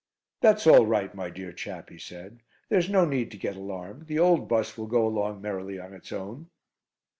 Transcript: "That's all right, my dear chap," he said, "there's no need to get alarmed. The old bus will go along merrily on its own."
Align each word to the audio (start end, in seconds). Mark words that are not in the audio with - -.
"That's 0.41 0.65
all 0.65 0.87
right, 0.87 1.13
my 1.13 1.29
dear 1.29 1.53
chap," 1.53 1.91
he 1.91 1.99
said, 1.99 2.41
"there's 2.69 2.89
no 2.89 3.05
need 3.05 3.29
to 3.29 3.37
get 3.37 3.55
alarmed. 3.55 4.07
The 4.07 4.17
old 4.17 4.47
bus 4.47 4.75
will 4.75 4.87
go 4.87 5.05
along 5.05 5.43
merrily 5.43 5.79
on 5.79 5.93
its 5.93 6.11
own." 6.11 6.49